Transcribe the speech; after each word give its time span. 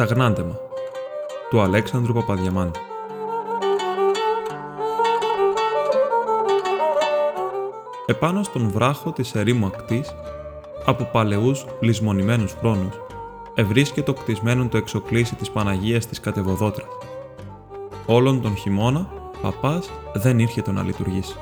Τα 0.00 0.06
γνάντεμα 0.06 0.58
του 1.50 1.60
Αλέξανδρου 1.60 2.12
Παπαδιαμάντη 2.12 2.78
Επάνω 8.06 8.42
στον 8.42 8.70
βράχο 8.70 9.12
της 9.12 9.34
ερήμου 9.34 9.66
ακτής, 9.66 10.14
από 10.84 11.04
παλαιούς 11.04 11.66
λησμονημένους 11.80 12.52
χρόνους, 12.52 12.94
ευρίσκεται 13.54 14.12
κτισμένο 14.12 14.68
το 14.68 14.76
εξοκλήσι 14.76 15.34
της 15.34 15.50
Παναγίας 15.50 16.06
της 16.06 16.20
Κατεβοδότρας. 16.20 16.88
Όλον 18.06 18.42
τον 18.42 18.56
χειμώνα, 18.56 19.08
παπάς 19.42 19.90
δεν 20.14 20.38
ήρχεται 20.38 20.72
να 20.72 20.82
λειτουργήσει. 20.82 21.36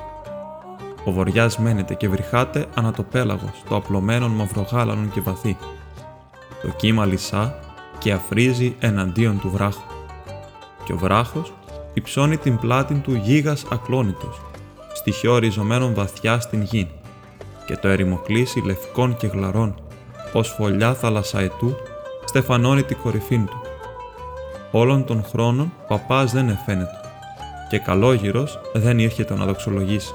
Ο 1.05 1.11
βοριά 1.11 1.51
μένεται 1.57 1.93
και 1.93 2.09
βρυχάται 2.09 2.65
ανά 2.75 2.91
το 2.91 3.03
πέλαγος, 3.03 3.63
το 3.69 3.75
απλωμένον 3.75 4.31
μαυρογάλανον 4.31 5.11
και 5.11 5.21
βαθύ. 5.21 5.57
Το 6.61 6.67
κύμα 6.67 7.05
λυσά 7.05 7.59
και 7.97 8.11
αφρίζει 8.11 8.75
εναντίον 8.79 9.39
του 9.39 9.49
βράχου. 9.49 9.81
Και 10.83 10.93
ο 10.93 10.97
βράχος 10.97 11.53
υψώνει 11.93 12.37
την 12.37 12.57
πλάτη 12.57 12.93
του 12.93 13.13
γίγας 13.13 13.65
ακλόνητος, 13.71 14.41
στοιχείο 14.93 15.37
ριζωμένων 15.37 15.93
βαθιά 15.93 16.39
στην 16.39 16.61
γη, 16.61 16.89
και 17.65 17.75
το 17.75 17.87
ερημοκλήσι 17.87 18.61
λευκών 18.65 19.15
και 19.17 19.27
γλαρών, 19.27 19.75
ως 20.33 20.49
φωλιά 20.49 20.93
θαλασσαετού, 20.93 21.75
στεφανώνει 22.25 22.83
την 22.83 22.97
κορυφή 23.03 23.37
του. 23.37 23.61
Όλων 24.71 25.05
των 25.05 25.23
χρόνων 25.23 25.73
παπάς 25.87 26.31
δεν 26.31 26.49
εφαίνεται 26.49 26.99
και 27.69 27.79
καλόγυρος 27.79 28.59
δεν 28.73 28.99
ήρχεται 28.99 29.33
να 29.33 29.45
δοξολογήσει. 29.45 30.13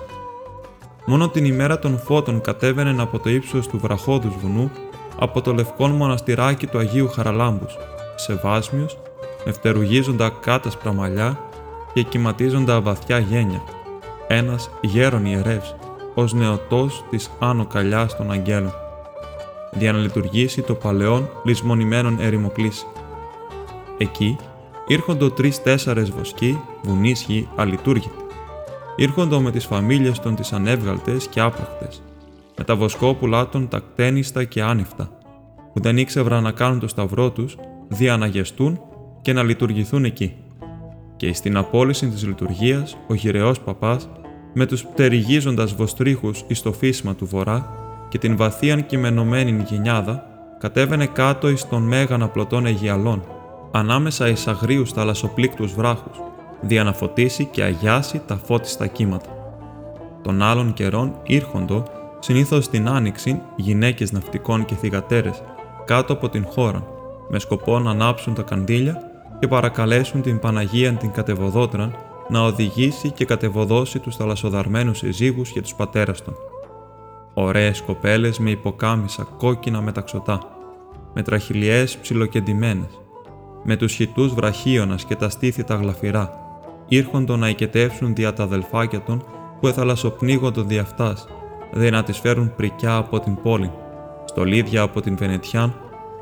Μόνο 1.06 1.28
την 1.28 1.44
ημέρα 1.44 1.78
των 1.78 1.98
φώτων 1.98 2.40
κατέβαινε 2.40 3.02
από 3.02 3.18
το 3.18 3.30
ύψος 3.30 3.68
του 3.68 3.78
βραχώδους 3.78 4.34
βουνού, 4.40 4.70
από 5.18 5.40
το 5.40 5.52
λευκόν 5.54 5.90
μοναστηράκι 5.90 6.66
του 6.66 6.78
Αγίου 6.78 7.08
Χαραλάμπους, 7.08 7.76
σεβάσμιος, 8.16 8.98
με 9.44 9.52
φτερουγίζοντα 9.52 10.32
κάτασπρα 10.40 10.92
μαλλιά 10.92 11.38
και 11.94 12.02
κυματίζοντα 12.02 12.80
βαθιά 12.80 13.18
γένια, 13.18 13.62
ένας 14.28 14.70
γέρον 14.80 15.24
ιερεύς, 15.26 15.74
ως 16.14 16.32
νεωτός 16.32 17.04
της 17.10 17.30
άνω 17.38 17.66
καλιάς 17.66 18.16
των 18.16 18.30
αγγέλων, 18.30 18.74
για 19.78 19.92
να 19.92 19.98
λειτουργήσει 19.98 20.62
το 20.62 20.74
παλαιόν 20.74 21.28
λησμονημένον 21.44 22.20
ερημοκλήσι. 22.20 22.86
Εκεί 23.98 24.36
ήρχοντο 24.86 25.30
τρεις-τέσσαρες 25.30 26.10
βοσκοί, 26.10 26.60
βουνίσχοι, 26.82 27.48
αλειτούργητοι. 27.56 28.23
Ήρχοντο 28.96 29.40
με 29.40 29.50
τις 29.50 29.64
φαμίλιες 29.64 30.20
των 30.20 30.34
τις 30.34 30.52
ανέβγαλτες 30.52 31.26
και 31.26 31.40
άπρακτες, 31.40 32.02
με 32.58 32.64
τα 32.64 32.76
βοσκόπουλά 32.76 33.48
των 33.48 33.68
τα 33.68 33.78
κτένιστα 33.78 34.44
και 34.44 34.62
άνυφτα, 34.62 35.10
που 35.72 35.80
δεν 35.80 35.98
ήξευρα 35.98 36.40
να 36.40 36.50
κάνουν 36.50 36.80
το 36.80 36.88
σταυρό 36.88 37.30
τους, 37.30 37.56
δια 37.88 38.16
να 38.16 38.26
γεστούν 38.26 38.80
και 39.22 39.32
να 39.32 39.42
λειτουργηθούν 39.42 40.04
εκεί. 40.04 40.34
Και 41.16 41.32
στην 41.32 41.56
απόλυση 41.56 42.08
της 42.08 42.26
λειτουργίας, 42.26 42.96
ο 43.08 43.14
γυρεός 43.14 43.60
παπάς, 43.60 44.08
με 44.52 44.66
τους 44.66 44.84
πτεριγίζοντας 44.84 45.74
βοστρίχους 45.74 46.44
εις 46.46 46.62
το 46.62 46.72
φύσμα 46.72 47.14
του 47.14 47.26
βορρά 47.26 47.72
και 48.08 48.18
την 48.18 48.36
βαθίαν 48.36 48.86
κειμενωμένη 48.86 49.64
γενιάδα, 49.68 50.26
κατέβαινε 50.58 51.06
κάτω 51.06 51.48
εις 51.48 51.68
των 51.68 51.82
μέγανα 51.82 52.28
πλωτών 52.28 52.66
Αιγιαλών, 52.66 53.24
ανάμεσα 53.70 54.28
εις 54.28 54.46
αγρίους 54.46 54.92
θαλασσοπλήκτους 54.92 55.74
βράχους, 55.74 56.20
δια 56.66 56.84
να 56.84 56.92
φωτίσει 56.92 57.44
και 57.44 57.62
αγιάσει 57.62 58.22
τα 58.26 58.36
φώτιστα 58.44 58.86
κύματα. 58.86 59.28
Των 60.22 60.42
άλλων 60.42 60.72
καιρών 60.72 61.14
ήρχοντο, 61.22 61.82
συνήθως 62.18 62.68
την 62.68 62.88
άνοιξη, 62.88 63.40
γυναίκες 63.56 64.12
ναυτικών 64.12 64.64
και 64.64 64.74
θυγατέρες, 64.74 65.42
κάτω 65.84 66.12
από 66.12 66.28
την 66.28 66.44
χώρα, 66.44 66.86
με 67.28 67.38
σκοπό 67.38 67.78
να 67.78 67.90
ανάψουν 67.90 68.34
τα 68.34 68.42
καντήλια 68.42 68.98
και 69.38 69.48
παρακαλέσουν 69.48 70.22
την 70.22 70.38
Παναγία 70.38 70.92
την 70.92 71.10
κατεβοδότραν 71.10 71.96
να 72.28 72.42
οδηγήσει 72.44 73.10
και 73.10 73.24
κατεβοδώσει 73.24 73.98
τους 73.98 74.16
θαλασσοδαρμένους 74.16 75.02
εζύγους 75.02 75.50
και 75.50 75.60
τους 75.60 75.74
πατέρας 75.74 76.22
των. 76.22 76.34
Ωραίες 77.34 77.82
κοπέλες 77.82 78.38
με 78.38 78.50
υποκάμισα 78.50 79.26
κόκκινα 79.38 79.80
μεταξωτά, 79.80 80.38
με 81.14 81.22
τραχυλιές 81.22 81.96
ψιλοκεντημένες, 81.96 83.00
με 83.64 83.76
τους 83.76 83.92
χιτούς 83.94 84.34
βραχίωνας 84.34 85.04
και 85.04 85.16
τα 85.16 85.28
στήθη 85.28 85.64
τα 85.64 85.74
γλαφυρά, 85.74 86.43
ήρχοντο 86.88 87.36
να 87.36 87.48
οικετεύσουν 87.48 88.14
δια 88.14 88.32
τα 88.32 88.42
αδελφάκια 88.42 89.02
των 89.02 89.24
που 89.60 89.66
εθαλασσοπνίγοντο 89.66 90.62
δι' 90.62 90.78
αυτάς, 90.78 91.26
δε 91.72 91.90
να 91.90 92.02
τις 92.02 92.18
φέρουν 92.18 92.54
πρικιά 92.56 92.96
από 92.96 93.20
την 93.20 93.42
πόλη, 93.42 93.70
στολίδια 94.24 94.82
από 94.82 95.00
την 95.00 95.16
Βενετιάν 95.16 95.74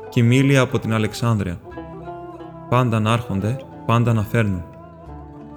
και 0.09 0.23
μίλια 0.23 0.61
από 0.61 0.79
την 0.79 0.93
Αλεξάνδρεια. 0.93 1.59
Πάντα 2.69 2.99
να 2.99 3.13
έρχονται, 3.13 3.57
πάντα 3.85 4.13
να 4.13 4.21
φέρνουν. 4.21 4.63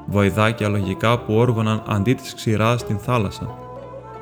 Βοηδάκια 0.06 0.68
λογικά 0.68 1.18
που 1.18 1.34
όργωναν 1.34 1.82
αντί 1.86 2.14
της 2.14 2.34
ξηράς 2.34 2.80
στην 2.80 2.98
θάλασσα, 2.98 3.54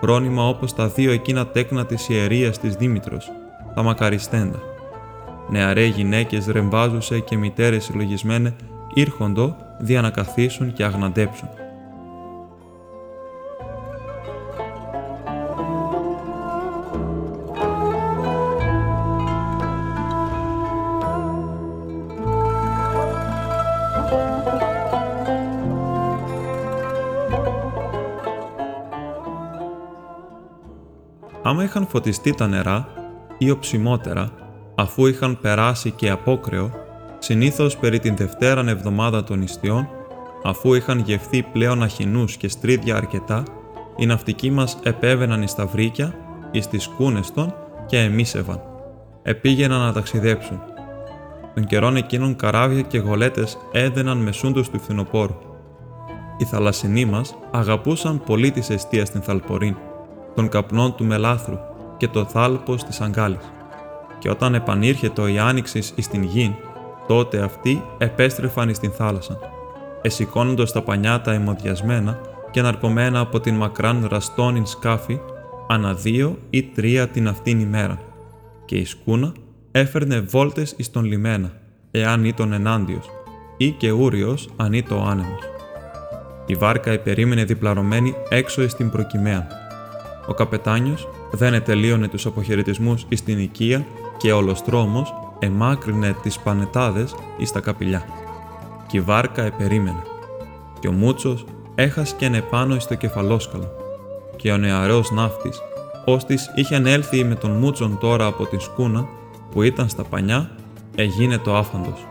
πρόνημα 0.01 0.49
όπως 0.49 0.75
τα 0.75 0.87
δύο 0.87 1.13
εκείνα 1.13 1.47
τέκνα 1.47 1.87
της 1.87 2.09
ιερίας 2.09 2.59
της 2.59 2.75
Δήμητρος, 2.75 3.31
τα 3.75 3.83
μακαριστέντα. 3.83 4.59
Νεαρές 5.49 5.89
γυναίκες 5.89 6.47
ρεμβάζουσε 6.47 7.21
και 7.21 7.37
μητέρες 7.37 7.85
συλλογισμένε 7.85 8.55
ήρχοντο 8.95 9.57
δια 9.79 10.01
να 10.01 10.11
καθίσουν 10.11 10.73
και 10.73 10.85
αγναντέψουν. 10.85 11.49
Άμα 31.47 31.65
είχαν 31.65 31.87
φωτιστεί 31.87 32.35
τα 32.35 32.47
νερά 32.47 32.89
ή 33.39 33.51
οψιμότερα, 33.51 34.31
αφού 34.75 35.07
είχαν 35.07 35.39
περάσει 35.41 35.91
και 35.91 36.11
απόκρεο, 36.11 36.84
συνήθως 37.25 37.77
περί 37.77 37.99
την 37.99 38.17
Δευτέραν 38.17 38.69
εβδομάδα 38.69 39.25
των 39.25 39.43
ιστιών, 39.43 39.89
αφού 40.43 40.75
είχαν 40.75 40.99
γευθεί 40.99 41.43
πλέον 41.43 41.83
αχινούς 41.83 42.37
και 42.37 42.49
στρίδια 42.49 42.97
αρκετά, 42.97 43.43
οι 43.97 44.07
ναυτικοί 44.07 44.51
μας 44.51 44.79
επέβαιναν 44.83 45.43
εις 45.43 45.55
τα 45.55 45.67
βρύκια, 45.67 46.15
εις 46.51 46.67
τις 46.67 46.87
κούνες 46.87 47.33
των 47.33 47.55
και 47.87 47.99
εμίσευαν. 47.99 48.63
Επήγαιναν 49.23 49.81
να 49.81 49.93
ταξιδέψουν. 49.93 50.61
Τον 51.55 51.65
καιρόν 51.67 51.97
εκείνων 51.97 52.37
καράβια 52.37 52.81
και 52.81 52.99
γολέτες 52.99 53.59
έδαιναν 53.73 54.19
μεσούντος 54.19 54.71
του 54.71 54.81
φθινοπόρου. 54.81 55.35
Οι 56.39 56.45
θαλασσινοί 56.45 57.05
μας 57.05 57.35
αγαπούσαν 57.51 58.23
πολύ 58.27 58.51
της 58.51 58.71
αιστείας 58.71 59.09
στην 59.09 59.23
Θαλπορήν, 59.23 59.77
των 60.35 60.49
καπνών 60.49 60.95
του 60.95 61.05
μελάθρου 61.05 61.59
και 61.97 62.09
το 62.09 62.25
θάλπος 62.25 62.85
της 62.85 63.01
αγκάλης. 63.01 63.53
Και 64.19 64.31
όταν 64.31 64.55
επανήρχετο 64.55 65.29
η 65.29 65.39
άνοιξη 65.39 65.83
εις 65.95 66.09
την 66.09 66.23
γη, 66.23 66.57
τότε 67.07 67.39
αυτοί 67.39 67.83
επέστρεφαν 67.99 68.69
εις 68.69 68.79
την 68.79 68.91
θάλασσα, 68.91 69.39
εσηκώνοντας 70.03 70.73
τα 70.73 70.83
πανιά 70.83 71.21
τα 71.21 71.33
αιμοδιασμένα 71.33 72.21
και 72.51 72.61
αναρκωμένα 72.61 73.21
από 73.21 73.41
την 73.41 73.55
μακράν 73.55 74.07
ραστόνιν 74.11 74.67
σκάφη, 74.67 75.21
ανά 75.69 75.95
δύο 75.95 76.39
ή 76.51 76.63
τρία 76.63 77.09
την 77.09 77.29
αυτήν 77.29 77.61
ημέρα, 77.61 77.99
και 78.65 78.77
η 78.77 78.85
σκούνα 78.85 79.33
έφερνε 79.71 80.21
βόλτες 80.21 80.75
εις 80.77 80.91
τον 80.91 81.05
λιμένα, 81.05 81.53
εάν 81.91 82.25
ήταν 82.25 82.53
ενάντιος, 82.53 83.07
ή 83.57 83.71
και 83.71 83.91
ούριος 83.91 84.49
αν 84.57 84.73
ήταν 84.73 84.99
ο 84.99 85.03
άνεμος. 85.03 85.43
Η 86.47 86.55
βάρκα 86.55 86.91
επερίμενε 86.91 87.45
διπλαρωμένη 87.45 88.15
έξω 88.29 88.63
εις 88.63 88.75
την 88.75 88.91
προκυμαία. 88.91 89.47
Ο 90.27 90.35
καπετάνιος 90.35 91.09
δεν 91.33 91.55
ετελείωνε 91.55 92.09
τους 92.09 92.27
αποχαιρετισμούς 92.27 93.07
εις 93.09 93.25
την 93.25 93.39
οικία 93.39 93.87
και 94.17 94.33
ολοστρόμος 94.33 95.15
εμάκρυνε 95.45 96.17
τις 96.23 96.39
πανετάδες 96.39 97.15
εις 97.37 97.53
τα 97.53 97.61
καπηλιά. 97.61 98.05
Κι 98.87 98.97
η 98.97 99.01
βάρκα 99.01 99.43
επερίμενε. 99.43 100.03
Και 100.81 100.89
ο 100.89 100.93
Μούτσος 100.93 101.45
έχασκεν 101.75 102.35
επάνω 102.35 102.75
εις 102.75 102.87
το 102.87 102.95
κεφαλόσκαλο. 102.95 103.71
Και 104.37 104.53
ο 104.53 104.57
νεαρός 104.57 105.11
ναύτης, 105.11 105.61
ώστις 106.05 106.51
είχε 106.55 106.75
ανέλθει 106.75 107.25
με 107.25 107.35
τον 107.35 107.51
Μούτσον 107.51 107.99
τώρα 107.99 108.27
από 108.27 108.47
την 108.47 108.61
σκούνα 108.61 109.07
που 109.51 109.63
ήταν 109.63 109.89
στα 109.89 110.05
πανιά, 110.05 110.51
εγίνε 110.97 111.39
το 111.39 111.57
άφαντος. 111.57 112.07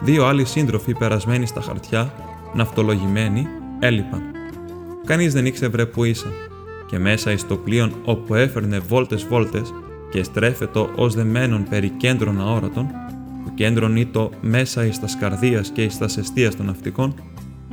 Δύο 0.00 0.26
άλλοι 0.26 0.44
σύντροφοι 0.44 0.94
περασμένοι 0.94 1.46
στα 1.46 1.60
χαρτιά, 1.60 2.12
ναυτολογημένοι, 2.54 3.46
έλειπαν. 3.78 4.22
Κανείς 5.04 5.32
δεν 5.32 5.46
ήξερε 5.46 5.86
που 5.86 6.04
ήσαν 6.04 6.32
και 6.86 6.98
μέσα 6.98 7.32
εις 7.32 7.46
το 7.46 7.56
πλοίο 7.56 7.90
όπου 8.04 8.34
έφερνε 8.34 8.78
βόλτες-βόλτες 8.78 9.72
και 10.10 10.22
στρέφετο 10.22 10.90
ως 10.96 11.14
δεμένον 11.14 11.66
περί 11.68 11.88
κέντρων 11.88 12.40
αόρατων, 12.40 12.86
το 13.44 13.50
κέντρον 13.54 13.96
ήτο 13.96 14.30
μέσα 14.40 14.84
εις 14.84 15.00
τα 15.00 15.06
σκαρδίας 15.06 15.70
και 15.70 15.82
εις 15.82 15.98
τα 15.98 16.08
σεστίας 16.08 16.56
των 16.56 16.66
ναυτικών, 16.66 17.14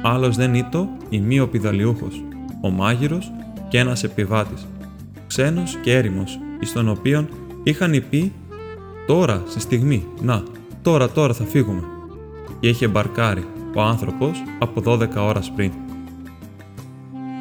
άλλος 0.01 0.35
δεν 0.35 0.53
ήτο 0.53 0.89
μη 1.09 1.47
πιδαλιούχος, 1.47 2.23
ο 2.61 2.69
μάγειρος 2.69 3.31
και 3.69 3.79
ένας 3.79 4.03
επιβάτης, 4.03 4.67
ξένος 5.27 5.77
και 5.81 5.95
έρημος, 5.95 6.39
εις 6.59 6.73
τον 6.73 6.89
οποίον 6.89 7.29
είχαν 7.63 8.03
πει 8.09 8.31
«Τώρα, 9.07 9.43
στη 9.47 9.59
στιγμή, 9.59 10.05
να, 10.21 10.43
τώρα, 10.81 11.09
τώρα 11.09 11.33
θα 11.33 11.43
φύγουμε» 11.43 11.81
και 12.59 12.67
είχε 12.67 12.87
μπαρκάρει 12.87 13.45
ο 13.75 13.81
άνθρωπος 13.81 14.43
από 14.59 14.81
12 14.81 15.07
ώρες 15.17 15.51
πριν. 15.55 15.71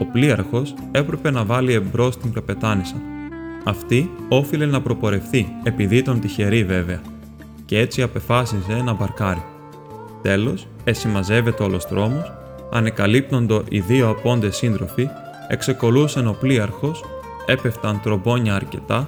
Ο 0.01 0.05
πλοίαρχος 0.13 0.75
έπρεπε 0.91 1.31
να 1.31 1.45
βάλει 1.45 1.73
εμπρός 1.73 2.17
την 2.17 2.33
καπετάνισσα. 2.33 2.97
Αυτή 3.69 4.11
όφιλε 4.29 4.67
να 4.67 4.81
προπορευθεί, 4.81 5.49
επειδή 5.63 6.03
τον 6.03 6.21
τυχερή 6.21 6.65
βέβαια, 6.65 7.01
και 7.65 7.79
έτσι 7.79 8.03
απεφάσιζε 8.03 8.83
να 8.85 8.93
μπαρκάρει. 8.93 9.43
Τέλος, 10.23 10.67
εσημαζεύεται 10.85 11.63
όλος 11.63 11.87
τρόμος, 11.87 12.33
ανεκαλύπτοντο 12.73 13.63
οι 13.69 13.81
δύο 13.81 14.09
απόντες 14.09 14.57
σύντροφοι, 14.57 15.09
εξεκολούσαν 15.49 16.27
ο 16.27 16.37
πλοίαρχος, 16.41 17.05
έπεφταν 17.47 18.01
τρομπόνια 18.03 18.55
αρκετά, 18.55 19.05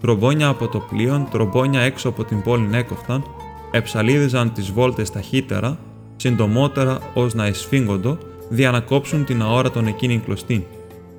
τρομπόνια 0.00 0.48
από 0.48 0.68
το 0.68 0.78
πλοίο, 0.78 1.28
τρομπόνια 1.30 1.80
έξω 1.80 2.08
από 2.08 2.24
την 2.24 2.42
πόλη 2.42 2.68
έκοφταν, 2.72 3.24
εψαλίδιζαν 3.70 4.52
τις 4.52 4.70
βόλτες 4.70 5.10
ταχύτερα, 5.10 5.78
συντομότερα 6.16 6.98
ως 7.14 7.34
να 7.34 7.46
εσφίγγοντο, 7.46 8.18
δια 8.48 8.70
να 8.70 8.80
κόψουν 8.80 9.24
την 9.24 9.42
αόρατον 9.42 9.86
εκείνη 9.86 10.18
κλωστή. 10.18 10.66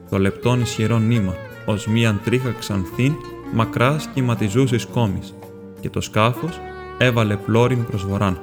Το 0.10 0.20
λεπτόν 0.20 0.62
ισχυρό 0.62 0.98
νήμα, 0.98 1.34
ως 1.66 1.88
μίαν 1.88 2.22
τρίχα 2.24 2.52
ξανθήν, 2.60 3.14
μακράς 3.54 4.04
σχηματιζούσης 4.04 4.86
κόμης, 4.86 5.34
και 5.80 5.90
το 5.90 6.02
σκάφος 6.02 6.60
έβαλε 6.98 7.36
πλώριν 7.36 7.86
προς 7.86 8.06
βοράν. 8.06 8.40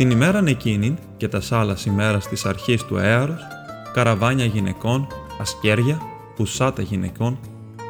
Την 0.00 0.10
ημέραν 0.10 0.46
εκείνην 0.46 0.96
και 1.16 1.28
τα 1.28 1.40
άλλα 1.50 1.76
ημέρας 1.86 2.28
της 2.28 2.44
αρχής 2.46 2.84
του 2.84 2.96
έαρος, 2.96 3.40
καραβάνια 3.92 4.44
γυναικών, 4.44 5.06
ασκέρια, 5.40 6.00
πουσάτα 6.36 6.82
γυναικών, 6.82 7.38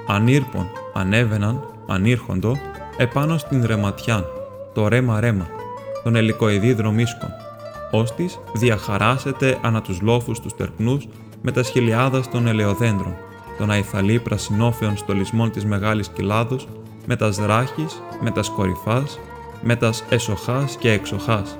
ανήρπων 0.07 0.67
ανέβαιναν, 0.95 1.61
ανήρχοντο, 1.87 2.57
επάνω 2.97 3.39
στην 3.39 3.67
ρεματιάν, 3.67 4.25
το 4.75 4.89
ρέμα-ρέμα, 4.89 5.47
τον 6.03 6.17
ελικοειδή 6.17 6.73
δρομίσκων, 6.73 7.31
ώστις 7.91 8.39
διαχαράσεται 8.55 9.59
ανα 9.63 9.83
τους 9.83 10.01
λόφους 10.01 10.41
τους 10.41 10.55
τερπνούς 10.55 11.09
με 11.43 11.53
τα 11.53 11.63
σχηλιάδας 11.63 12.31
των 12.31 12.47
ελαιοδέντρων, 12.47 13.15
τον 13.59 13.71
αϊθαλή 13.71 14.19
πρασινόφεων 14.19 14.97
στολισμών 14.97 15.51
της 15.51 15.65
μεγάλης 15.65 16.09
κοιλάδος, 16.09 16.69
με 17.07 17.17
τα 17.17 17.29
δράχης, 17.29 18.03
με 18.21 18.31
τα 18.31 18.43
κορυφάς, 18.57 19.19
με 19.63 19.77
τας 19.77 20.05
εσοχάς 20.09 20.77
και 20.77 20.91
εξοχάς, 20.91 21.59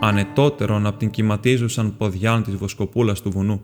ανετότερον 0.00 0.86
από 0.86 0.98
την 0.98 1.10
κυματίζουσαν 1.10 1.96
ποδιάν 1.96 2.42
της 2.42 2.54
βοσκοπούλας 2.54 3.20
του 3.20 3.30
βουνού, 3.30 3.62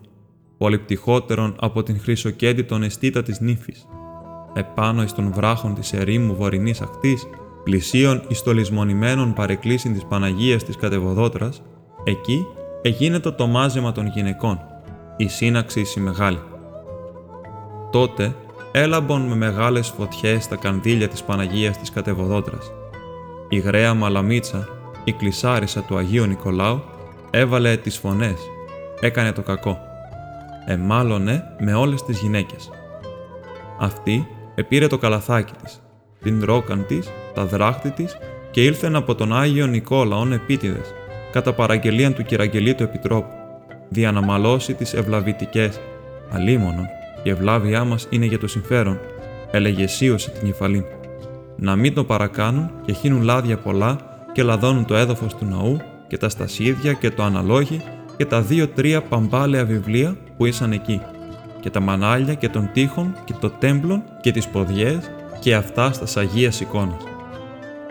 πολυπτυχότερον 0.59 1.57
από 1.61 1.83
την 1.83 2.01
χρυσοκέντητον 2.01 2.83
αισθήτα 2.83 3.23
της 3.23 3.41
νύφης. 3.41 3.87
Επάνω 4.55 5.03
εις 5.03 5.13
των 5.13 5.33
βράχων 5.33 5.75
της 5.75 5.93
ερήμου 5.93 6.35
βορεινής 6.35 6.81
ακτής, 6.81 7.27
πλησίων 7.65 8.23
εις 8.29 8.43
το 8.43 8.53
λησμονημένων 8.53 9.33
παρεκκλήσιν 9.33 9.93
της 9.93 10.05
Παναγίας 10.05 10.65
της 10.65 10.77
Κατεβοδότρας, 10.77 11.63
εκεί 12.05 12.47
εγίνεται 12.83 13.31
το 13.31 13.47
μάζεμα 13.47 13.93
των 13.93 14.07
γυναικών, 14.07 14.61
η 15.17 15.29
σύναξη 15.29 15.85
η 15.97 16.01
μεγάλη. 16.01 16.41
Τότε 17.91 18.35
έλαμπον 18.73 19.23
με 19.23 19.35
μεγάλες 19.35 19.89
φωτιές 19.89 20.49
τα 20.49 20.57
κανδύλια 20.57 21.09
της 21.09 21.23
Παναγίας 21.23 21.79
της 21.79 21.91
Κατεβοδότρας. 21.91 22.73
Η 23.49 23.59
γραία 23.59 23.95
μαλαμίτσα 23.95 24.69
η 25.05 25.13
κλεισάρισα 25.13 25.83
του 25.83 25.97
Αγίου 25.97 26.27
Νικολάου 26.27 26.83
έβαλε 27.31 27.77
τις 27.77 27.97
φωνές, 27.99 28.39
έκανε 29.01 29.33
το 29.33 29.43
κακό. 29.43 29.79
Εμάλωνε 30.67 31.45
με 31.61 31.75
όλες 31.75 32.03
τις 32.03 32.19
γυναίκες. 32.19 32.71
Αυτή 33.79 34.27
επήρε 34.55 34.87
το 34.87 34.99
καλαθάκι 34.99 35.53
της, 35.63 35.83
την 36.23 36.45
ρόκαν 36.45 36.87
της, 36.87 37.11
τα 37.35 37.45
δράχτη 37.45 37.91
της 37.91 38.17
και 38.51 38.65
ήλθεν 38.65 38.97
από 38.97 39.15
τον 39.15 39.37
Άγιο 39.37 39.67
Νικόλαον 39.67 40.33
επίτηδες, 40.33 40.95
κατά 41.33 41.53
παραγγελίαν 41.53 42.15
του 42.15 42.23
κυραγγελίου 42.23 42.75
του 42.75 42.83
Επιτρόπου, 42.83 43.35
δια 43.89 44.13
να 44.13 44.21
μαλώσει 44.21 44.75
τις 44.75 44.95
ευλαβητικές. 44.95 45.81
Αλίμονον, 46.31 46.87
η 47.23 47.31
ευλάβειά 47.31 47.85
μας 47.85 48.07
είναι 48.11 48.27
για 48.27 48.39
το 48.39 48.47
συμφέρον, 48.47 48.99
έλεγε 49.51 49.87
σίωσε 49.87 50.31
την 50.31 50.49
υφαλή. 50.49 50.87
Να 51.57 51.77
μην 51.77 51.95
το 51.95 52.05
παρακάνουν 52.05 52.71
και 52.85 52.93
χύνουν 52.93 53.23
λάδια 53.23 53.57
πολλά 53.57 54.12
και 54.33 54.43
λαδώνουν 54.43 54.85
το 54.85 54.95
έδαφος 54.95 55.35
του 55.35 55.45
ναού 55.45 55.81
και 56.09 56.17
τα 56.17 56.29
στασίδια 56.29 56.93
και 56.93 57.11
το 57.11 57.23
αναλόγι 57.23 57.83
και 58.17 58.27
τα 58.27 58.41
δύο-τρία 58.41 59.03
παμπάλαια 59.03 59.65
βιβλία 59.65 60.17
που 60.37 60.47
ήσαν 60.47 60.73
εκεί 60.73 61.01
και 61.61 61.71
τα 61.71 61.81
μανάλια 61.81 62.35
και 62.35 62.49
των 62.49 62.71
τείχων 62.73 63.15
και 63.25 63.35
το 63.41 63.51
τέμπλον 63.51 64.03
και 64.21 64.31
τις 64.31 64.49
ποδιές 64.49 65.11
και 65.41 65.55
αυτά 65.55 65.93
στα 65.93 66.21
Αγίας 66.21 66.61
εικόνας. 66.61 67.03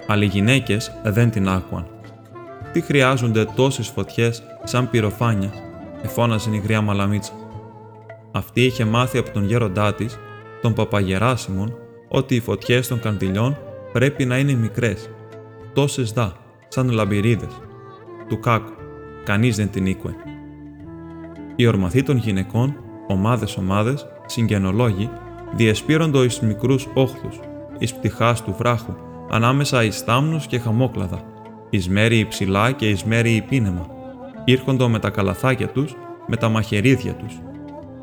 Αλλά 0.08 0.24
οι 0.24 0.28
γυναίκες 0.28 0.92
δεν 1.04 1.32
την 1.32 1.50
άκουαν. 1.50 1.86
Τι 2.74 2.82
χρειάζονται 2.82 3.46
τόσες 3.56 3.88
φωτιές 3.88 4.44
σαν 4.64 4.90
πυροφάνια, 4.90 5.52
εφώναζε 6.02 6.50
η 6.50 6.58
γριά 6.58 6.82
Μαλαμίτσα. 6.82 7.32
Αυτή 8.32 8.66
είχε 8.66 8.86
μάθει 8.86 9.18
από 9.18 9.32
τον 9.32 9.46
γέροντά 9.46 9.94
της, 9.94 10.18
τον 10.62 10.74
Παπαγεράσιμον, 10.74 11.74
ότι 12.08 12.36
οι 12.36 12.40
φωτιές 12.40 12.88
των 12.88 13.00
καντιλιών 13.00 13.58
πρέπει 13.92 14.26
να 14.26 14.38
είναι 14.38 14.54
μικρές 14.54 15.10
τόσες 15.74 16.12
δα, 16.12 16.34
σαν 16.68 16.90
λαμπυρίδες. 16.90 17.62
Του 18.28 18.40
κάκου, 18.40 18.72
κανείς 19.24 19.56
δεν 19.56 19.70
την 19.70 19.86
οίκουε. 19.86 20.16
Οι 21.56 21.68
ορμαθοί 21.68 22.04
των 22.04 22.18
γυναικών, 22.18 22.76
ομάδε-ομάδε, 23.08 23.94
συγγενολόγοι, 24.26 25.10
διεσπείροντο 25.56 26.24
εις 26.24 26.40
μικρούς 26.40 26.88
όχθους, 26.94 27.40
εις 27.78 27.94
πτυχάς 27.94 28.44
του 28.44 28.56
βράχου, 28.58 28.96
ανάμεσα 29.30 29.84
εις 29.84 30.02
θάμνου 30.02 30.42
και 30.48 30.60
χαμόκλαδα, 30.60 31.22
εις 31.70 31.90
μέρη 31.90 32.18
υψηλά 32.18 32.72
και 32.72 32.90
εις 32.90 33.04
μέρη 33.04 33.32
υπήνεμα, 33.36 33.88
ήρχοντο 34.46 34.90
με 34.90 35.00
τα 35.00 35.10
καλαθάκια 35.10 35.68
τους, 35.68 35.96
με 36.28 36.36
τα 36.36 36.50
μαχαιρίδια 36.50 37.14
τους, 37.16 37.40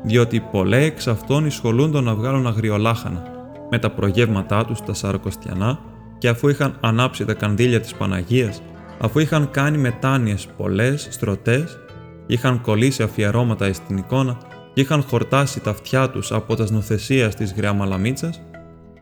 διότι 0.03 0.39
πολλές 0.39 0.85
εξ 0.85 1.07
αυτών 1.07 1.45
εισχολούντο 1.45 2.01
να 2.01 2.15
βγάλουν 2.15 2.47
αγριολάχανα, 2.47 3.23
με 3.69 3.79
τα 3.79 3.89
προγεύματά 3.89 4.65
τους 4.65 4.81
τα 4.81 4.93
σαρκοστιανά 4.93 5.79
και 6.19 6.27
αφού 6.27 6.47
είχαν 6.47 6.77
ανάψει 6.79 7.25
τα 7.25 7.33
κανδύλια 7.33 7.79
της 7.79 7.93
Παναγίας, 7.93 8.61
αφού 8.99 9.19
είχαν 9.19 9.51
κάνει 9.51 9.77
μετάνοιες 9.77 10.47
πολλές, 10.57 11.07
στρωτές, 11.11 11.77
είχαν 12.25 12.61
κολλήσει 12.61 13.03
αφιερώματα 13.03 13.73
στην 13.73 13.97
εικόνα 13.97 14.37
και 14.73 14.81
είχαν 14.81 15.03
χορτάσει 15.03 15.59
τα 15.59 15.69
αυτιά 15.69 16.09
τους 16.09 16.31
από 16.31 16.55
τα 16.55 16.65
σνοθεσίας 16.65 17.35
της 17.35 17.53
γριαμαλαμίτσας, 17.53 18.41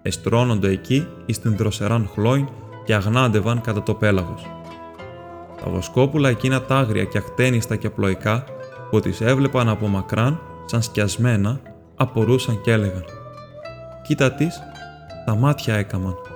εστρώνονται 0.01 0.69
εκεί 0.69 1.07
εις 1.25 1.39
την 1.39 1.55
δροσεράν 1.57 2.09
χλόιν 2.13 2.47
και 2.85 2.95
αγνάντευαν 2.95 3.61
κατά 3.61 3.83
το 3.83 3.93
πέλαγος. 3.93 4.45
Τα 5.63 5.69
βοσκόπουλα 5.69 6.29
εκείνα 6.29 6.61
τάγρια 6.61 7.03
και 7.03 7.17
αχτένιστα 7.17 7.75
και 7.75 7.87
απλοϊκά 7.87 8.43
που 8.89 8.99
τις 8.99 9.21
έβλεπαν 9.21 9.69
από 9.69 9.87
μακράν 9.87 10.39
σαν 10.65 10.81
σκιασμένα, 10.81 11.59
απορούσαν 11.95 12.61
και 12.61 12.71
έλεγαν 12.71 13.05
«Κοίτα 14.07 14.31
τις, 14.31 14.59
τα 15.25 15.35
μάτια 15.35 15.75
έκαμαν». 15.75 16.26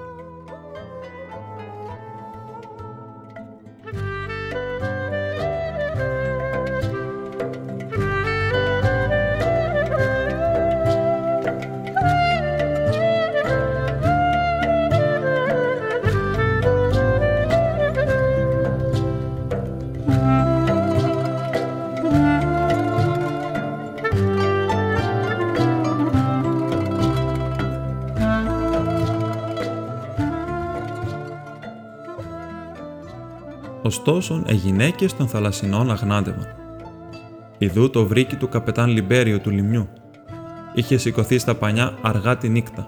Ωστόσο 33.92 34.44
οι 34.48 34.54
γυναίκες 34.54 35.16
των 35.16 35.28
θαλασσινών 35.28 35.92
αγνάντευαν. 35.92 36.48
Ιδού 37.58 37.90
το 37.90 38.06
βρήκε 38.06 38.36
του 38.36 38.50
καπετάν 38.50 38.90
Λιμπέριο 38.90 39.40
του 39.40 39.50
λιμιού. 39.50 39.88
Είχε 40.74 40.98
σηκωθεί 40.98 41.38
στα 41.38 41.56
πανιά 41.56 41.98
αργά 42.02 42.38
τη 42.38 42.50
νύχτα. 42.50 42.88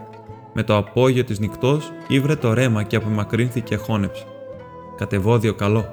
Με 0.54 0.64
το 0.64 0.78
απόγειο 0.78 1.24
της 1.24 1.40
νυχτός 1.40 1.92
ήβρε 2.08 2.36
το 2.36 2.54
ρέμα 2.54 2.84
και 2.84 2.96
απομακρύνθηκε 2.96 3.76
χώνεψε. 3.76 4.24
Κατεβόδιο 4.98 5.54
καλό. 5.54 5.86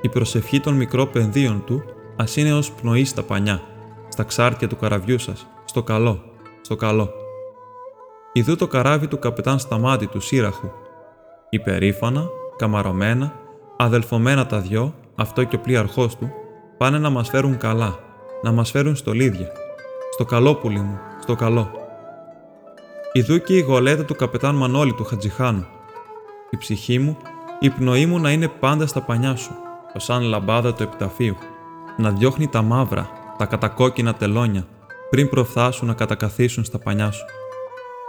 Η 0.00 0.08
προσευχή 0.08 0.60
των 0.60 0.74
μικρόπενδύων 0.74 1.62
του 1.66 1.82
ας 2.16 2.36
είναι 2.36 2.54
ως 2.54 2.72
πνοή 2.72 3.04
στα 3.04 3.22
πανιά, 3.22 3.60
στα 4.08 4.22
ξάρτια 4.22 4.68
του 4.68 4.76
καραβιού 4.76 5.18
σας, 5.18 5.46
στο 5.64 5.82
καλό, 5.82 6.20
στο 6.60 6.76
καλό. 6.76 7.10
Ιδού 8.32 8.56
το 8.56 8.66
καράβι 8.66 9.06
του 9.06 9.18
καπετάν 9.18 9.58
Σταμάτη 9.58 10.06
του 10.06 10.20
Σύραχου. 10.20 10.70
Υπερήφανα, 11.50 12.26
καμαρωμένα, 12.56 13.41
αδελφωμένα 13.82 14.46
τα 14.46 14.58
δυο, 14.58 14.94
αυτό 15.14 15.44
και 15.44 15.56
ο 15.56 15.58
πλοίαρχός 15.58 16.16
του, 16.16 16.30
πάνε 16.78 16.98
να 16.98 17.10
μας 17.10 17.28
φέρουν 17.28 17.56
καλά, 17.56 17.98
να 18.42 18.52
μας 18.52 18.70
φέρουν 18.70 18.96
στολίδια. 18.96 19.52
Στο 20.12 20.24
καλό, 20.24 20.54
πουλί 20.54 20.80
μου, 20.80 20.98
στο 21.20 21.34
καλό. 21.34 21.70
Ιδού 23.12 23.38
και 23.38 23.56
η 23.56 23.60
γολέτα 23.60 24.04
του 24.04 24.16
καπετάν 24.16 24.54
Μανώλη 24.54 24.92
του 24.92 25.04
Χατζιχάνου. 25.04 25.66
Η 26.50 26.56
ψυχή 26.56 26.98
μου, 26.98 27.16
η 27.60 27.70
πνοή 27.70 28.06
μου 28.06 28.18
να 28.18 28.30
είναι 28.30 28.48
πάντα 28.48 28.86
στα 28.86 29.00
πανιά 29.00 29.36
σου, 29.36 29.52
σαν 29.96 30.22
λαμπάδα 30.22 30.74
του 30.74 30.82
επιταφείου, 30.82 31.36
να 31.96 32.10
διώχνει 32.10 32.48
τα 32.48 32.62
μαύρα, 32.62 33.10
τα 33.38 33.46
κατακόκκινα 33.46 34.14
τελώνια, 34.14 34.66
πριν 35.10 35.28
προφθάσουν 35.28 35.86
να 35.88 35.94
κατακαθίσουν 35.94 36.64
στα 36.64 36.78
πανιά 36.78 37.10
σου. 37.10 37.24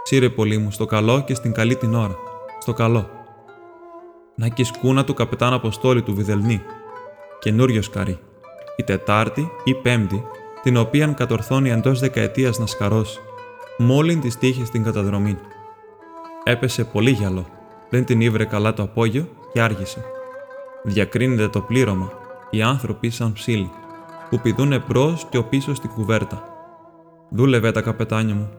Σύρε 0.02 0.28
πολύ 0.28 0.58
μου 0.58 0.70
στο 0.70 0.86
καλό 0.86 1.20
και 1.20 1.34
στην 1.34 1.52
καλή 1.52 1.76
την 1.76 1.94
ώρα. 1.94 2.16
Στο 2.58 2.72
καλό. 2.72 3.13
Να 4.36 4.48
και 4.48 4.64
σκούνα 4.64 5.04
του 5.04 5.14
καπετάν 5.14 5.52
Αποστόλη 5.52 6.02
του 6.02 6.14
Βιδελνή. 6.14 6.62
Καινούριο 7.38 7.82
σκαρί. 7.82 8.18
Η 8.76 8.82
Τετάρτη 8.82 9.50
ή 9.64 9.74
Πέμπτη, 9.74 10.24
την 10.62 10.76
οποίαν 10.76 11.14
κατορθώνει 11.14 11.70
εντός 11.70 12.00
δεκαετίας 12.00 12.58
να 12.58 12.66
σκαρώσει. 12.66 13.18
Μόλιν 13.78 14.20
της 14.20 14.38
τύχη 14.38 14.64
στην 14.64 14.82
καταδρομή. 14.82 15.38
Έπεσε 16.44 16.84
πολύ 16.84 17.10
γυαλό. 17.10 17.46
Δεν 17.90 18.04
την 18.04 18.20
ήβρε 18.20 18.44
καλά 18.44 18.72
το 18.72 18.82
απόγειο 18.82 19.28
και 19.52 19.60
άργησε. 19.60 20.04
Διακρίνεται 20.82 21.48
το 21.48 21.60
πλήρωμα, 21.60 22.12
οι 22.50 22.62
άνθρωποι 22.62 23.10
σαν 23.10 23.32
ψήλοι, 23.32 23.70
που 24.30 24.40
πηδούν 24.40 24.72
εμπρό 24.72 25.18
και 25.30 25.38
ο 25.38 25.44
πίσω 25.44 25.74
στην 25.74 25.90
κουβέρτα. 25.90 26.44
Δούλευε 27.30 27.70
τα 27.70 27.80
καπετάνια 27.80 28.34
μου. 28.34 28.50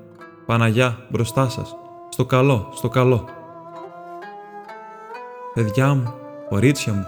Παναγιά, 0.46 0.98
μπροστά 1.10 1.50
σας. 1.50 1.76
Στο 2.10 2.26
καλό, 2.26 2.70
στο 2.74 2.90
καλό. 2.90 3.26
Παιδιά 5.56 5.94
μου, 5.94 6.14
κορίτσια 6.50 6.94
μου, 6.94 7.06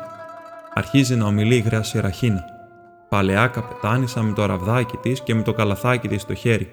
αρχίζει 0.74 1.16
να 1.16 1.26
ομιλεί 1.26 1.56
η 1.56 1.60
γραία 1.60 1.84
Σιραχίνα. 1.84 2.44
Παλαιά 3.10 3.48
καπετάνισα 3.48 4.22
με 4.22 4.34
το 4.34 4.46
ραβδάκι 4.46 4.98
της 4.98 5.22
και 5.22 5.36
με 5.36 5.42
το 5.42 5.54
καλαθάκι 5.54 6.08
της 6.08 6.22
στο 6.22 6.34
χέρι, 6.34 6.72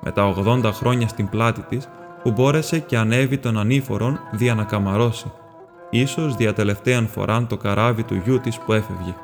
με 0.00 0.10
τα 0.10 0.34
80 0.46 0.70
χρόνια 0.72 1.08
στην 1.08 1.28
πλάτη 1.28 1.60
της 1.60 1.88
που 2.22 2.30
μπόρεσε 2.30 2.78
και 2.78 2.96
ανέβει 2.98 3.38
των 3.38 3.58
ανήφορων 3.58 4.20
δια 4.32 4.54
να 4.54 4.64
καμαρώσει, 4.64 5.32
ίσως 5.90 6.36
δια 6.36 6.52
τελευταίαν 6.52 7.06
φοράν 7.06 7.46
το 7.46 7.56
καράβι 7.56 8.02
του 8.02 8.20
γιού 8.24 8.40
της 8.40 8.58
που 8.58 8.72
έφευγε. 8.72 9.14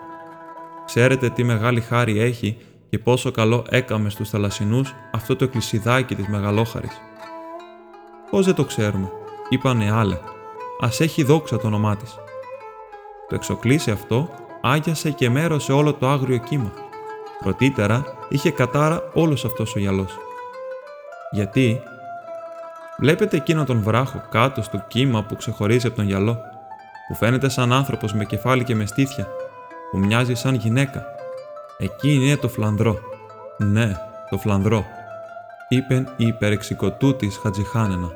Ξέρετε 0.84 1.30
τι 1.30 1.44
μεγάλη 1.44 1.80
χάρη 1.80 2.20
έχει 2.20 2.56
και 2.88 2.98
πόσο 2.98 3.30
καλό 3.30 3.64
έκαμε 3.70 4.10
στους 4.10 4.30
θαλασσινούς 4.30 4.94
αυτό 5.12 5.36
το 5.36 5.44
εκκλησιδάκι 5.44 6.14
της 6.14 6.28
Μεγαλόχαρης. 6.28 7.00
Πώς 8.30 8.44
δεν 8.46 8.54
το 8.54 8.64
ξέρουμε, 8.64 9.10
είπανε 9.48 9.90
άλλα. 9.92 10.34
Ας 10.80 11.00
έχει 11.00 11.22
δόξα 11.22 11.58
το 11.58 11.66
όνομά 11.66 11.96
της. 11.96 12.14
Το 13.28 13.34
εξοκλήσι 13.34 13.90
αυτό 13.90 14.28
άγιασε 14.60 15.10
και 15.10 15.30
μέρωσε 15.30 15.72
όλο 15.72 15.94
το 15.94 16.08
άγριο 16.08 16.36
κύμα. 16.38 16.72
Πρωτήτερα 17.42 18.04
είχε 18.28 18.50
κατάρα 18.50 19.02
όλος 19.12 19.44
αυτός 19.44 19.74
ο 19.74 19.78
γυαλός. 19.78 20.18
Γιατί; 21.30 21.80
Βλέπετε 22.98 23.36
εκείνο 23.36 23.64
τον 23.64 23.82
βράχο 23.82 24.22
κάτω 24.30 24.62
στο 24.62 24.84
κύμα 24.88 25.22
που 25.22 25.36
ξεχωρίζει 25.36 25.86
από 25.86 25.96
τον 25.96 26.04
γυαλό, 26.04 26.38
που 27.08 27.14
φαίνεται 27.14 27.48
σαν 27.48 27.72
άνθρωπος 27.72 28.14
με 28.14 28.24
κεφάλι 28.24 28.64
και 28.64 28.74
με 28.74 28.86
στήθια, 28.86 29.28
που 29.90 29.98
μοιάζει 29.98 30.34
σαν 30.34 30.54
γυναίκα. 30.54 31.04
Εκεί 31.78 32.12
είναι 32.12 32.36
το 32.36 32.48
φλανδρό. 32.48 32.98
Ναι, 33.56 33.96
το 34.30 34.38
φλανδρό, 34.38 34.84
είπεν 35.68 36.08
η 36.16 36.26
υπερεξικοτού 36.26 37.16
τη 37.16 37.28
Χατζιχάνενα. 37.42 38.10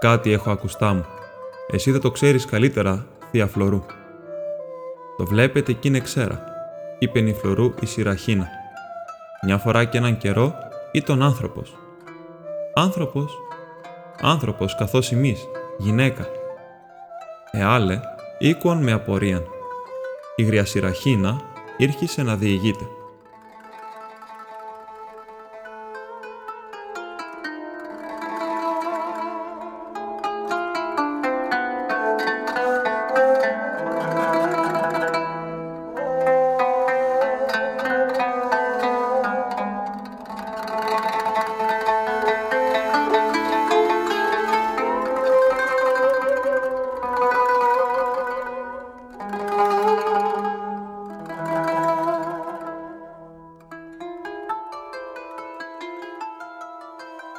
Κάτι 0.00 0.32
έχω 0.32 0.50
ακουστά 0.50 0.94
μου. 0.94 1.04
Εσύ 1.70 1.90
δεν 1.90 2.00
το 2.00 2.10
ξέρεις 2.10 2.46
καλύτερα, 2.46 3.06
θεία 3.30 3.46
Φλωρού. 3.46 3.82
Το 5.16 5.24
βλέπετε 5.24 5.72
κι 5.72 5.88
είναι 5.88 6.00
ξέρα, 6.00 6.44
είπε 6.98 7.18
η 7.18 7.32
Φλωρού 7.32 7.72
η 7.80 7.86
Σιραχίνα. 7.86 8.48
Μια 9.44 9.58
φορά 9.58 9.84
και 9.84 9.98
έναν 9.98 10.16
καιρό 10.16 10.54
ήταν 10.92 11.22
άνθρωπος. 11.22 11.76
Άνθρωπος, 12.74 13.38
άνθρωπος 14.20 14.74
καθώς 14.76 15.12
εμείς, 15.12 15.48
γυναίκα. 15.78 16.26
Εάλε, 17.50 18.00
οίκουαν 18.38 18.82
με 18.82 18.92
απορρίαν. 18.92 19.44
Η 20.36 20.42
γριασιραχίνα 20.42 21.40
ήρχισε 21.76 22.22
να 22.22 22.36
διηγείται. 22.36 22.84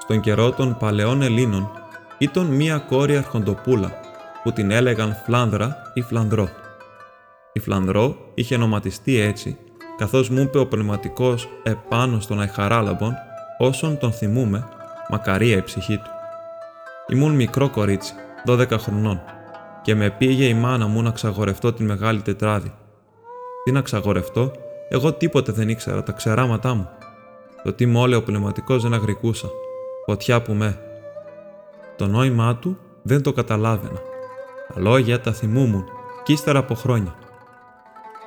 Στον 0.08 0.20
καιρό 0.20 0.52
των 0.52 0.78
παλαιών 0.78 1.22
Ελλήνων 1.22 1.72
ήταν 2.18 2.46
μία 2.46 2.78
κόρη 2.78 3.18
αρχοντοπούλα 3.18 3.92
που 4.44 4.52
την 4.52 4.72
έλεγαν 4.72 5.16
Φλάνδρα 5.26 5.92
ή 5.94 6.02
Φλανδρό. 6.02 6.50
Η 7.54 7.60
Φλανδρό 7.60 8.18
είχε 8.34 8.56
ονοματιστεί 8.56 9.20
έτσι, 9.20 9.58
καθώς 9.98 10.30
μου 10.30 10.42
είπε 10.42 10.58
ο 10.58 10.68
πνευματικός 10.68 11.50
επάνω 11.64 12.20
στον 12.20 12.40
Αϊχαράλαμπον, 12.40 13.14
όσον 13.58 13.98
τον 13.98 14.12
θυμούμε, 14.12 14.68
μακαρία 15.10 15.58
η 15.58 15.64
ψυχή 15.64 15.98
του. 15.98 16.10
Ήμουν 17.08 17.36
μικρό 17.36 17.70
κορίτσι, 17.70 18.14
12 18.46 18.78
χρονών, 18.78 19.22
και 19.82 19.96
με 19.96 20.10
πήγε 20.10 20.46
η 20.46 20.54
μάνα 20.54 20.88
μου 20.88 21.02
να 21.02 21.12
ξαγορευτώ 21.12 21.74
την 21.74 21.86
μεγάλη 21.86 22.22
τετράδη. 22.22 22.74
Τι 23.64 23.72
να 23.72 23.82
ξαγορευτώ, 23.82 24.52
εγώ 24.90 25.14
τίποτε 25.14 25.52
δεν 25.52 25.70
ήξερα 25.70 26.04
τα 26.04 26.12
ξεράματά 26.12 26.74
μου. 26.74 26.90
Το 27.64 27.74
τι 27.74 27.86
μόλι 27.86 28.16
ο 28.16 28.24
πνευματικός 28.24 28.84
δεν 28.84 28.94
αγρικούσα 28.94 29.48
φωτιά 30.06 30.42
που 30.42 30.54
με. 30.54 30.80
Το 31.98 32.08
νόημά 32.08 32.56
του 32.56 32.78
δεν 33.02 33.22
το 33.22 33.34
καταλάβαινα. 33.34 34.00
Τα 34.74 34.82
λόγια 34.82 35.22
τα 35.22 35.34
θυμούμουν 35.34 35.86
κι 36.24 36.34
ύστερα 36.34 36.60
από 36.60 36.76
χρόνια. 36.76 37.16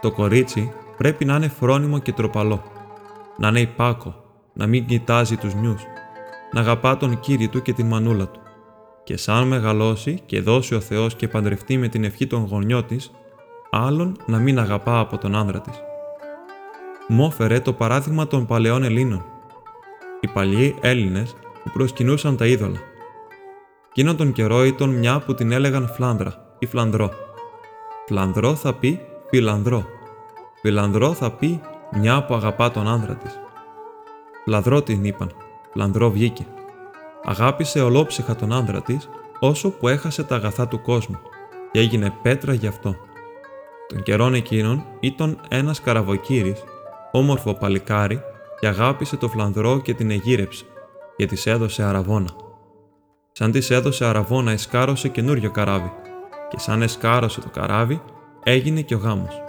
Το 0.01 0.13
κορίτσι 0.13 0.73
πρέπει 0.97 1.25
να 1.25 1.37
είναι 1.37 1.49
φρόνιμο 1.49 1.99
και 1.99 2.13
τροπαλό. 2.13 2.63
Να 3.39 3.49
είναι 3.49 3.61
υπάκο, 3.61 4.15
να 4.53 4.67
μην 4.67 4.87
κοιτάζει 4.87 5.37
τους 5.37 5.55
νιούς. 5.55 5.83
Να 6.53 6.61
αγαπά 6.61 6.97
τον 6.97 7.21
κύριο 7.21 7.49
του 7.49 7.63
και 7.63 7.73
την 7.73 7.87
μανούλα 7.87 8.29
του. 8.29 8.41
Και 9.05 9.17
σαν 9.17 9.47
μεγαλώσει 9.47 10.23
και 10.27 10.41
δώσει 10.41 10.75
ο 10.75 10.81
Θεός 10.81 11.15
και 11.15 11.29
παντρευτεί 11.29 11.79
με 11.79 11.89
την 11.89 12.05
ευχή 12.05 12.27
των 12.27 12.47
γονιών 12.51 12.87
της, 12.87 13.11
άλλον 13.71 14.17
να 14.27 14.39
μην 14.39 14.59
αγαπά 14.59 14.99
από 14.99 15.19
τον 15.19 15.35
άνδρα 15.35 15.61
της. 15.61 15.83
Μόφερε 17.09 17.61
το 17.61 17.73
παράδειγμα 17.73 18.27
των 18.27 18.47
παλαιών 18.47 18.83
Ελλήνων. 18.83 19.25
Οι 20.21 20.29
παλιοί 20.29 20.77
Έλληνες 20.81 21.37
που 21.69 21.79
προσκυνούσαν 21.79 22.37
τα 22.37 22.47
είδωλα. 22.47 22.81
Εκείνον 23.89 24.17
τον 24.17 24.33
καιρό 24.33 24.65
ήταν 24.65 24.91
μια 24.91 25.19
που 25.19 25.35
την 25.35 25.53
έλεγαν 25.53 25.89
Φλάνδρα 25.89 26.35
ή 26.59 26.67
Φλανδρό. 26.67 27.11
Φλανδρό 28.07 28.55
θα 28.55 28.75
πει 28.75 29.01
Φιλανδρό. 29.29 29.85
Φιλανδρό 30.61 31.13
θα 31.13 31.31
πει 31.31 31.61
μια 32.01 32.25
που 32.25 32.35
αγαπά 32.35 32.71
τον 32.71 32.89
άνδρα 32.89 33.15
της. 33.15 33.39
Φλαδρό 34.45 34.83
την 34.83 35.05
είπαν. 35.05 35.31
Φλανδρό 35.73 36.11
βγήκε. 36.11 36.47
Αγάπησε 37.25 37.81
ολόψυχα 37.81 38.37
τον 38.37 38.53
άνδρα 38.53 38.83
της 38.83 39.09
όσο 39.39 39.71
που 39.71 39.89
έχασε 39.89 40.25
τα 40.25 40.35
αγαθά 40.35 40.69
του 40.69 40.83
κόσμου 40.83 41.19
και 41.73 41.79
έγινε 41.79 42.13
πέτρα 42.23 42.53
γι' 42.53 42.67
αυτό. 42.67 42.97
Τον 43.89 44.03
καιρόν 44.03 44.35
εκείνον 44.35 44.85
ήταν 45.01 45.41
ένας 45.49 45.81
καραβοκύρης, 45.81 46.65
όμορφο 47.13 47.55
παλικάρι 47.55 48.21
και 48.61 48.67
αγάπησε 48.67 49.17
το 49.17 49.29
φλανδρό 49.29 49.81
και 49.81 49.95
την 49.95 50.11
εγύρεψε 50.11 50.65
και 51.19 51.27
της 51.27 51.47
έδωσε 51.47 51.83
αραβόνα. 51.83 52.31
Σαν 53.33 53.51
της 53.51 53.71
έδωσε 53.71 54.05
αραβόνα, 54.05 54.51
εσκάρωσε 54.51 55.09
καινούριο 55.09 55.51
καράβι. 55.51 55.93
Και 56.49 56.59
σαν 56.59 56.83
εσκάρωσε 56.83 57.41
το 57.41 57.49
καράβι, 57.49 58.03
έγινε 58.43 58.81
και 58.81 58.95
ο 58.95 58.99
γάμος. 58.99 59.43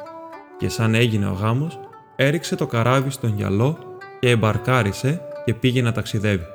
Και 0.57 0.69
σαν 0.69 0.95
έγινε 0.95 1.25
ο 1.27 1.31
γάμος, 1.31 1.79
έριξε 2.15 2.55
το 2.55 2.67
καράβι 2.67 3.09
στον 3.09 3.35
γυαλό 3.35 3.77
και 4.19 4.29
εμπαρκάρισε 4.29 5.21
και 5.45 5.53
πήγε 5.53 5.81
να 5.81 5.91
ταξιδεύει. 5.91 6.45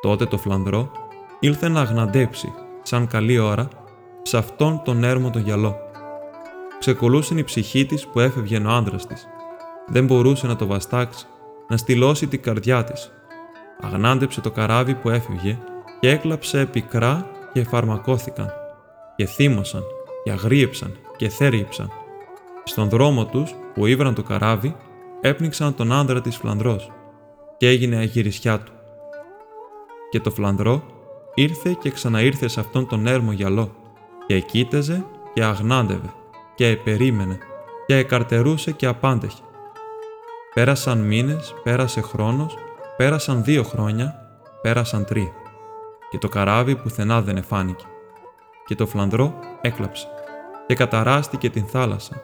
Τότε 0.00 0.26
το 0.26 0.38
φλανδρό 0.38 0.90
ήλθε 1.40 1.68
να 1.68 1.82
γναντέψει, 1.82 2.52
σαν 2.82 3.06
καλή 3.06 3.38
ώρα, 3.38 3.68
σε 4.22 4.36
αυτόν 4.36 4.82
τον 4.84 5.04
έρμο 5.04 5.30
το 5.30 5.38
γυαλό. 5.38 5.76
Ξεκολούσε 6.78 7.34
η 7.34 7.44
ψυχή 7.44 7.86
της 7.86 8.06
που 8.06 8.20
έφευγε 8.20 8.58
ο 8.58 8.70
άντρας 8.70 9.06
της. 9.06 9.26
δεν 9.86 10.06
μπορούσε 10.06 10.46
να 10.46 10.56
το 10.56 10.66
βαστάξει, 10.66 11.26
να 11.68 11.76
στυλώσει 11.76 12.26
την 12.26 12.42
καρδιά 12.42 12.84
της. 12.84 13.12
Αγνάντεψε 13.80 14.40
το 14.40 14.50
καράβι 14.50 14.94
που 14.94 15.10
έφυγε 15.10 15.58
και 16.00 16.10
έκλαψε 16.10 16.66
πικρά 16.66 17.26
και 17.52 17.64
φαρμακώθηκαν 17.64 18.52
και 19.16 19.26
θύμωσαν 19.26 19.82
και 20.24 20.30
αγρίεψαν 20.30 20.96
και 21.16 21.28
θέριψαν. 21.28 21.90
Στον 22.64 22.88
δρόμο 22.88 23.26
τους 23.26 23.54
που 23.74 23.86
ήβραν 23.86 24.14
το 24.14 24.22
καράβι 24.22 24.76
έπνιξαν 25.20 25.74
τον 25.74 25.92
άντρα 25.92 26.20
της 26.20 26.36
Φλανδρός 26.36 26.90
και 27.56 27.68
έγινε 27.68 27.96
αγυρισιά 27.96 28.60
του. 28.60 28.72
Και 30.10 30.20
το 30.20 30.30
Φλανδρό 30.30 30.82
ήρθε 31.34 31.76
και 31.80 31.90
ξαναήρθε 31.90 32.48
σε 32.48 32.60
αυτόν 32.60 32.88
τον 32.88 33.06
έρμο 33.06 33.32
γυαλό 33.32 33.74
και 34.26 34.40
κοίταζε 34.40 35.04
και 35.34 35.44
αγνάντευε 35.44 36.12
και 36.54 36.66
επερίμενε 36.66 37.38
και 37.86 37.96
εκαρτερούσε 37.96 38.72
και 38.72 38.86
απάντεχε. 38.86 39.42
Πέρασαν 40.54 40.98
μήνες, 40.98 41.54
πέρασε 41.62 42.00
χρόνος, 42.00 42.54
πέρασαν 42.96 43.44
δύο 43.44 43.62
χρόνια, 43.62 44.14
πέρασαν 44.62 45.04
τρία. 45.04 45.32
Και 46.10 46.18
το 46.18 46.28
καράβι 46.28 46.76
πουθενά 46.76 47.22
δεν 47.22 47.36
εφάνηκε. 47.36 47.84
Και 48.64 48.74
το 48.74 48.86
φλανδρό 48.86 49.34
έκλαψε 49.60 50.06
και 50.66 50.74
καταράστηκε 50.74 51.50
την 51.50 51.66
θάλασσα 51.66 52.22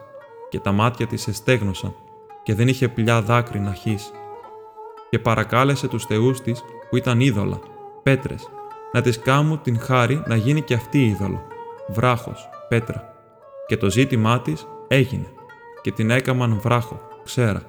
και 0.49 0.59
τα 0.59 0.71
μάτια 0.71 1.07
της 1.07 1.27
εστέγνωσαν 1.27 1.95
και 2.43 2.55
δεν 2.55 2.67
είχε 2.67 2.87
πια 2.87 3.21
δάκρυ 3.21 3.59
να 3.59 3.73
χύσει. 3.73 4.11
Και 5.09 5.19
παρακάλεσε 5.19 5.87
τους 5.87 6.05
θεούς 6.05 6.41
της 6.41 6.63
που 6.89 6.97
ήταν 6.97 7.19
είδωλα, 7.19 7.59
πέτρες, 8.03 8.49
να 8.91 9.01
της 9.01 9.19
κάμουν 9.19 9.61
την 9.61 9.79
χάρη 9.79 10.23
να 10.25 10.35
γίνει 10.35 10.61
και 10.61 10.73
αυτή 10.73 11.05
είδωλο, 11.05 11.41
βράχος, 11.87 12.49
πέτρα. 12.69 13.13
Και 13.67 13.77
το 13.77 13.89
ζήτημά 13.89 14.41
της 14.41 14.67
έγινε 14.87 15.27
και 15.81 15.91
την 15.91 16.09
έκαμαν 16.09 16.59
βράχο, 16.59 17.01
ξέρα, 17.23 17.61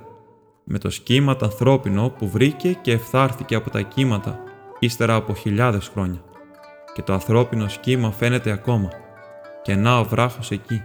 με 0.65 0.79
το 0.79 0.91
σχήμα 0.91 1.37
ανθρώπινο 1.43 2.09
που 2.19 2.29
βρήκε 2.29 2.73
και 2.73 2.93
ευθάρθηκε 2.93 3.55
από 3.55 3.71
τα 3.71 3.81
κύματα 3.81 4.39
ύστερα 4.79 5.15
από 5.15 5.35
χιλιάδες 5.35 5.89
χρόνια. 5.89 6.23
Και 6.95 7.03
το 7.03 7.13
ανθρώπινο 7.13 7.69
σχήμα 7.69 8.11
φαίνεται 8.11 8.51
ακόμα. 8.51 8.89
Και 9.63 9.75
να 9.75 9.99
ο 9.99 10.05
βράχος 10.05 10.51
εκεί, 10.51 10.83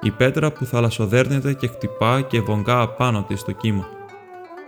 η 0.00 0.10
πέτρα 0.10 0.52
που 0.52 0.64
θαλασσοδέρνεται 0.64 1.52
και 1.52 1.66
χτυπά 1.66 2.20
και 2.20 2.40
βογκά 2.40 2.80
απάνω 2.80 3.22
της 3.22 3.40
στο 3.40 3.52
κύμα. 3.52 3.86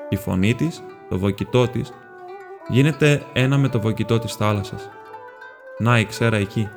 Η 0.08 0.16
φωνή 0.16 0.54
της, 0.54 0.82
το 1.08 1.18
βοκητό 1.18 1.68
της, 1.68 1.92
γίνεται 2.68 3.22
ένα 3.32 3.58
με 3.58 3.68
το 3.68 3.80
βοκητό 3.80 4.18
της 4.18 4.34
θάλασσας. 4.34 4.88
Να 5.78 5.98
η 5.98 6.04
ξέρα 6.04 6.36
εκεί. 6.36 6.68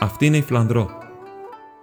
Αυτή 0.00 0.26
είναι 0.26 0.36
η 0.36 0.42
Φλανδρό. 0.42 0.90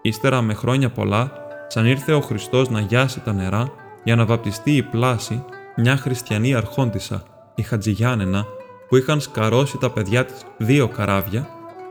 Ύστερα 0.01 0.41
με 0.41 0.53
χρόνια 0.53 0.89
πολλά, 0.89 1.31
σαν 1.67 1.85
ήρθε 1.85 2.13
ο 2.13 2.21
Χριστός 2.21 2.69
να 2.69 2.79
γιάσει 2.79 3.19
τα 3.19 3.33
νερά 3.33 3.71
για 4.05 4.15
να 4.15 4.25
βαπτιστεί 4.25 4.75
η 4.75 4.83
πλάση 4.83 5.43
μια 5.75 5.97
χριστιανή 5.97 6.55
αρχόντισσα, 6.55 7.23
η 7.55 7.61
Χατζηγιάννενα, 7.61 8.45
που 8.87 8.95
είχαν 8.95 9.21
σκαρώσει 9.21 9.77
τα 9.77 9.91
παιδιά 9.91 10.25
της 10.25 10.41
δύο 10.57 10.87
καράβια, 10.87 11.47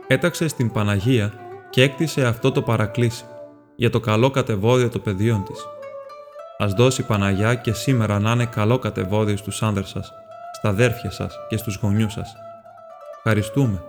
έταξε 0.07 0.47
στην 0.47 0.71
Παναγία 0.71 1.33
και 1.69 1.81
έκτισε 1.81 2.25
αυτό 2.25 2.51
το 2.51 2.61
παρακλήσι 2.61 3.23
για 3.75 3.89
το 3.89 3.99
καλό 3.99 4.29
κατεβόδιο 4.29 4.89
των 4.89 5.01
παιδιών 5.01 5.43
της. 5.43 5.65
Ας 6.57 6.73
δώσει 6.73 7.01
η 7.01 7.03
Παναγιά 7.03 7.55
και 7.55 7.73
σήμερα 7.73 8.19
να 8.19 8.31
είναι 8.31 8.45
καλό 8.45 8.79
κατεβόδιο 8.79 9.37
στους 9.37 9.63
άνδρες 9.63 9.89
σας, 9.89 10.11
στα 10.57 10.69
αδέρφια 10.69 11.11
σας 11.11 11.35
και 11.49 11.57
στους 11.57 11.75
γονιούς 11.81 12.13
σας. 12.13 12.35
Ευχαριστούμε. 13.17 13.83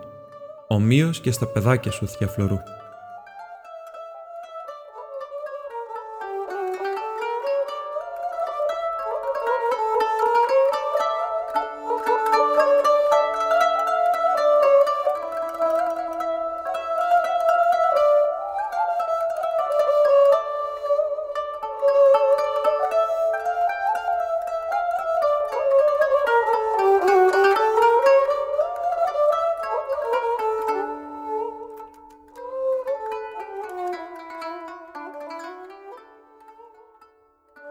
Ομοίως 0.67 1.19
και 1.19 1.31
στα 1.31 1.45
παιδάκια 1.45 1.91
σου, 1.91 2.07
Θεία 2.07 2.27
Φλωρού. 2.27 2.57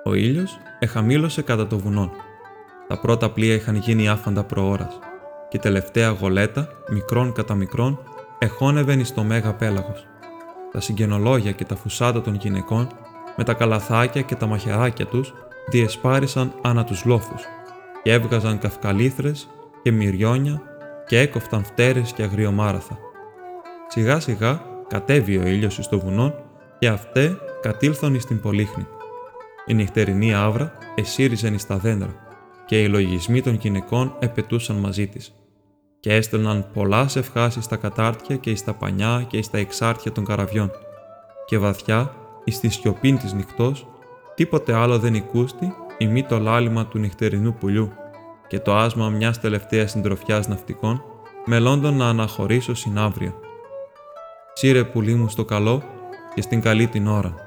Ο 0.07 0.15
ήλιος 0.15 0.59
εχαμήλωσε 0.79 1.43
κατά 1.43 1.67
το 1.67 1.79
βουνό. 1.79 2.11
Τα 2.89 2.99
πρώτα 3.01 3.31
πλοία 3.31 3.55
είχαν 3.55 3.77
γίνει 3.77 4.09
άφαντα 4.09 4.45
προώρας 4.45 4.99
και 5.49 5.57
η 5.57 5.61
τελευταία 5.61 6.09
γολέτα, 6.09 6.69
μικρόν 6.91 7.33
κατά 7.33 7.55
μικρόν, 7.55 7.99
εχώνευεν 8.39 9.01
εις 9.01 9.15
το 9.15 9.23
μέγα 9.23 9.55
πέλαγος. 9.55 10.07
Τα 10.73 10.81
συγγενολόγια 10.81 11.53
και 11.53 11.65
τα 11.65 11.77
φουσάτα 11.77 12.21
των 12.21 12.35
γυναικών, 12.35 12.89
με 13.37 13.45
τα 13.45 13.55
καλαθάκια 13.55 14.21
και 14.21 14.35
τα 14.35 14.47
μαχαιράκια 14.47 15.07
τους, 15.07 15.35
διεσπάρισαν 15.71 16.53
ανά 16.63 16.85
τους 16.85 17.05
λόφους 17.05 17.43
και 18.03 18.13
έβγαζαν 18.13 18.59
καυκαλίθρες 18.59 19.49
και 19.83 19.93
μυριόνια 19.93 20.63
και 21.07 21.19
έκοφταν 21.19 21.65
φτέρες 21.65 22.13
και 22.13 22.23
αγριομάραθα. 22.23 22.99
Σιγά 23.89 24.21
σιγά 24.21 24.61
κατέβη 24.89 25.37
ο 25.37 25.47
ήλιος 25.47 25.79
στο 25.81 25.99
βουνό 25.99 26.35
και 26.79 26.89
αυτέ 26.89 27.39
κατήλθον 27.61 28.21
στην 28.21 28.41
πολύχνη. 28.41 28.87
Η 29.67 29.75
νυχτερινή 29.75 30.35
άβρα 30.35 30.73
εσύριζαν 30.95 31.55
εις 31.55 31.67
τα 31.67 31.77
δέντρα 31.77 32.15
και 32.67 32.83
οι 32.83 32.89
λογισμοί 32.89 33.43
των 33.43 33.55
γυναικών 33.55 34.17
επετούσαν 34.19 34.77
μαζί 34.77 35.07
της 35.07 35.35
και 36.01 36.15
έστελναν 36.15 36.67
πολλάς 36.73 37.17
ευχάσεις 37.17 37.65
στα 37.65 37.77
κατάρτια 37.77 38.37
και 38.37 38.57
στα 38.57 38.75
πανιά 38.75 39.25
και 39.29 39.43
στα 39.43 39.59
εξάρτια 39.59 40.13
των 40.13 40.25
καραβιών. 40.25 40.71
Και 41.47 41.59
βαθιά 41.59 42.13
εις 42.45 42.61
τη 42.61 42.69
σιωπήν 42.69 43.19
της 43.19 43.33
νυχτός 43.33 43.87
τίποτε 44.35 44.73
άλλο 44.73 44.99
δεν 44.99 45.15
οικούστη 45.15 45.73
μη 46.11 46.23
το 46.23 46.39
λάλημα 46.39 46.87
του 46.87 46.99
νυχτερινού 46.99 47.55
πουλιού. 47.55 47.93
Και 48.49 48.59
το 48.59 48.77
άσμα 48.77 49.09
μιας 49.09 49.41
τελευταίας 49.41 49.91
συντροφιάς 49.91 50.49
ναυτικών 50.49 51.03
μελώντων 51.47 51.97
να 51.97 52.09
αναχωρήσω 52.09 52.75
συναύριο. 52.75 53.35
Σύρε 54.53 54.85
πουλί 54.85 55.15
μου 55.15 55.29
στο 55.29 55.45
καλό 55.45 55.83
και 56.35 56.43
στην 56.43 56.61
καλή 56.61 56.87
την 56.87 57.07
ώρα 57.07 57.46